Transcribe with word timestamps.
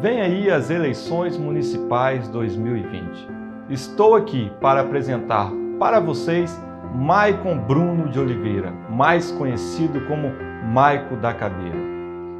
Vem 0.00 0.20
aí 0.20 0.48
as 0.48 0.70
eleições 0.70 1.36
municipais 1.36 2.28
2020. 2.28 3.28
Estou 3.68 4.14
aqui 4.14 4.52
para 4.60 4.82
apresentar 4.82 5.50
para 5.76 5.98
vocês 5.98 6.56
Maicon 6.94 7.58
Bruno 7.58 8.08
de 8.08 8.20
Oliveira, 8.20 8.72
mais 8.88 9.32
conhecido 9.32 10.02
como 10.02 10.30
Maico 10.72 11.16
da 11.16 11.34
Cadeira. 11.34 11.76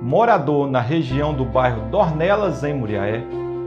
Morador 0.01 0.71
na 0.71 0.81
região 0.81 1.35
do 1.35 1.45
bairro 1.45 1.91
Dornelas, 1.91 2.63
em 2.63 2.75
Muriaé, 2.75 3.25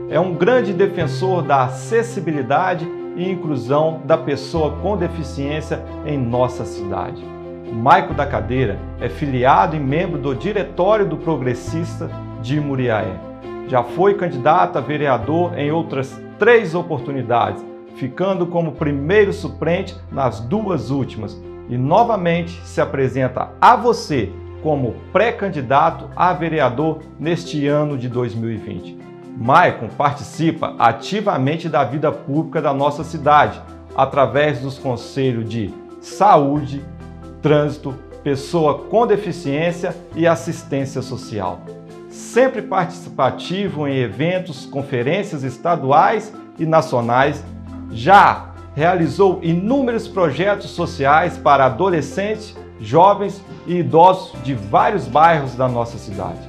é 0.08 0.18
um 0.18 0.32
grande 0.32 0.72
defensor 0.72 1.42
da 1.42 1.64
acessibilidade 1.64 2.88
e 3.14 3.30
inclusão 3.30 4.00
da 4.06 4.16
pessoa 4.16 4.74
com 4.80 4.96
deficiência 4.96 5.84
em 6.06 6.16
nossa 6.16 6.64
cidade. 6.64 7.22
Maico 7.70 8.14
da 8.14 8.24
Cadeira 8.24 8.78
é 8.98 9.10
filiado 9.10 9.76
e 9.76 9.80
membro 9.80 10.18
do 10.18 10.34
Diretório 10.34 11.04
do 11.04 11.18
Progressista 11.18 12.10
de 12.46 12.60
Muriaé. 12.60 13.18
Já 13.66 13.82
foi 13.82 14.14
candidato 14.14 14.78
a 14.78 14.80
vereador 14.80 15.58
em 15.58 15.72
outras 15.72 16.20
três 16.38 16.76
oportunidades, 16.76 17.64
ficando 17.96 18.46
como 18.46 18.72
primeiro 18.72 19.32
suplente 19.32 19.96
nas 20.12 20.38
duas 20.38 20.90
últimas. 20.90 21.36
E 21.68 21.76
novamente 21.76 22.60
se 22.64 22.80
apresenta 22.80 23.50
a 23.60 23.74
você 23.74 24.32
como 24.62 24.94
pré-candidato 25.12 26.08
a 26.14 26.32
vereador 26.32 27.00
neste 27.18 27.66
ano 27.66 27.98
de 27.98 28.08
2020. 28.08 28.96
Maicon 29.36 29.88
participa 29.88 30.76
ativamente 30.78 31.68
da 31.68 31.82
vida 31.82 32.12
pública 32.12 32.62
da 32.62 32.72
nossa 32.72 33.02
cidade 33.02 33.60
através 33.96 34.60
dos 34.60 34.78
conselhos 34.78 35.48
de 35.48 35.74
saúde, 36.00 36.84
trânsito, 37.42 37.92
pessoa 38.22 38.84
com 38.84 39.06
deficiência 39.06 39.94
e 40.14 40.26
assistência 40.26 41.02
social 41.02 41.60
sempre 42.16 42.62
participativo 42.62 43.86
em 43.86 43.98
eventos, 43.98 44.64
conferências 44.66 45.42
estaduais 45.44 46.32
e 46.58 46.64
nacionais, 46.64 47.44
já 47.90 48.50
realizou 48.74 49.40
inúmeros 49.42 50.08
projetos 50.08 50.70
sociais 50.70 51.36
para 51.36 51.66
adolescentes, 51.66 52.56
jovens 52.80 53.42
e 53.66 53.76
idosos 53.76 54.34
de 54.42 54.54
vários 54.54 55.06
bairros 55.06 55.54
da 55.54 55.68
nossa 55.68 55.98
cidade. 55.98 56.40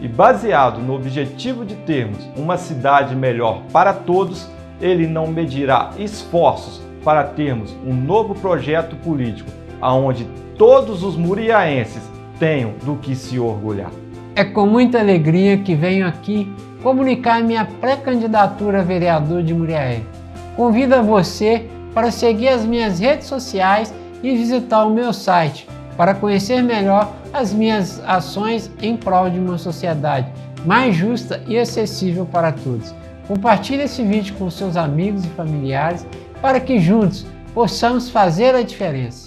E 0.00 0.08
baseado 0.08 0.80
no 0.80 0.94
objetivo 0.94 1.64
de 1.64 1.76
termos 1.76 2.18
uma 2.36 2.56
cidade 2.56 3.14
melhor 3.14 3.62
para 3.72 3.92
todos, 3.92 4.48
ele 4.80 5.06
não 5.06 5.26
medirá 5.28 5.92
esforços 5.98 6.82
para 7.02 7.24
termos 7.24 7.74
um 7.86 7.94
novo 7.94 8.34
projeto 8.34 8.96
político 8.96 9.50
aonde 9.80 10.26
todos 10.58 11.02
os 11.02 11.16
muriaenses 11.16 12.02
tenham 12.38 12.74
do 12.84 12.96
que 12.96 13.14
se 13.14 13.38
orgulhar. 13.38 14.05
É 14.36 14.44
com 14.44 14.66
muita 14.66 15.00
alegria 15.00 15.56
que 15.56 15.74
venho 15.74 16.06
aqui 16.06 16.46
comunicar 16.82 17.42
minha 17.42 17.64
pré-candidatura 17.64 18.80
a 18.80 18.82
vereador 18.82 19.42
de 19.42 19.54
Muriaé. 19.54 20.02
Convido 20.54 20.94
a 20.94 21.00
você 21.00 21.66
para 21.94 22.10
seguir 22.10 22.48
as 22.48 22.62
minhas 22.62 23.00
redes 23.00 23.28
sociais 23.28 23.94
e 24.22 24.36
visitar 24.36 24.84
o 24.84 24.90
meu 24.90 25.14
site 25.14 25.66
para 25.96 26.14
conhecer 26.14 26.62
melhor 26.62 27.14
as 27.32 27.54
minhas 27.54 27.98
ações 28.06 28.70
em 28.82 28.94
prol 28.94 29.30
de 29.30 29.38
uma 29.38 29.56
sociedade 29.56 30.30
mais 30.66 30.94
justa 30.94 31.42
e 31.48 31.56
acessível 31.56 32.26
para 32.26 32.52
todos. 32.52 32.94
Compartilhe 33.26 33.84
esse 33.84 34.02
vídeo 34.02 34.34
com 34.38 34.50
seus 34.50 34.76
amigos 34.76 35.24
e 35.24 35.28
familiares 35.28 36.06
para 36.42 36.60
que 36.60 36.78
juntos 36.78 37.24
possamos 37.54 38.10
fazer 38.10 38.54
a 38.54 38.60
diferença. 38.60 39.25